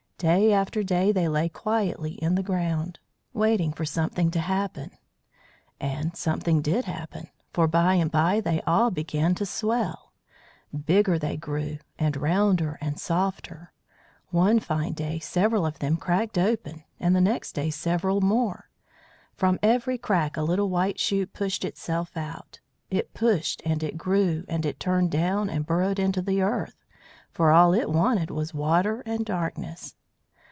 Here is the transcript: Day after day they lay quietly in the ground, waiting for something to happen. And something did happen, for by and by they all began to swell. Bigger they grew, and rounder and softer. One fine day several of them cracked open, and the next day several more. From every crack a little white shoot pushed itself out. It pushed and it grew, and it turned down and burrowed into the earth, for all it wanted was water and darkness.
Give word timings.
Day 0.35 0.53
after 0.53 0.83
day 0.83 1.11
they 1.11 1.27
lay 1.27 1.49
quietly 1.49 2.11
in 2.11 2.35
the 2.35 2.43
ground, 2.43 2.99
waiting 3.33 3.73
for 3.73 3.85
something 3.85 4.29
to 4.29 4.39
happen. 4.39 4.91
And 5.79 6.15
something 6.15 6.61
did 6.61 6.85
happen, 6.85 7.29
for 7.53 7.67
by 7.67 7.95
and 7.95 8.11
by 8.11 8.39
they 8.39 8.61
all 8.67 8.91
began 8.91 9.33
to 9.33 9.47
swell. 9.47 10.13
Bigger 10.85 11.17
they 11.17 11.37
grew, 11.37 11.79
and 11.97 12.15
rounder 12.15 12.77
and 12.81 12.99
softer. 12.99 13.73
One 14.29 14.59
fine 14.59 14.93
day 14.93 15.17
several 15.17 15.65
of 15.65 15.79
them 15.79 15.97
cracked 15.97 16.37
open, 16.37 16.83
and 16.99 17.15
the 17.15 17.19
next 17.19 17.53
day 17.53 17.71
several 17.71 18.21
more. 18.21 18.69
From 19.33 19.57
every 19.63 19.97
crack 19.97 20.37
a 20.37 20.43
little 20.43 20.69
white 20.69 20.99
shoot 20.99 21.33
pushed 21.33 21.65
itself 21.65 22.15
out. 22.15 22.59
It 22.91 23.15
pushed 23.15 23.63
and 23.65 23.81
it 23.81 23.97
grew, 23.97 24.45
and 24.47 24.67
it 24.67 24.79
turned 24.79 25.09
down 25.09 25.49
and 25.49 25.65
burrowed 25.65 25.97
into 25.97 26.21
the 26.21 26.43
earth, 26.43 26.75
for 27.31 27.49
all 27.49 27.73
it 27.73 27.89
wanted 27.89 28.29
was 28.29 28.53
water 28.53 29.01
and 29.07 29.25
darkness. 29.25 29.95